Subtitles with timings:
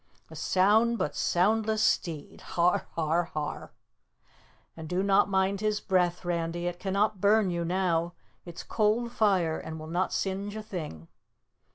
[0.31, 2.41] "A sound but soundless steed!
[2.55, 3.71] Har, har, har!
[4.75, 9.59] And do not mind his breath, Randy, it cannot burn you now; it's cold fire
[9.59, 11.07] and will not singe a thing!"